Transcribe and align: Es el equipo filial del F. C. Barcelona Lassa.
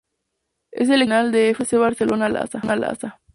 Es 0.71 0.89
el 0.89 1.03
equipo 1.03 1.09
filial 1.09 1.31
del 1.31 1.45
F. 1.51 1.63
C. 1.63 1.77
Barcelona 1.77 2.27
Lassa. 2.27 3.21